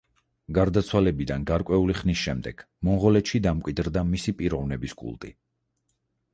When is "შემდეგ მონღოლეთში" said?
2.23-3.43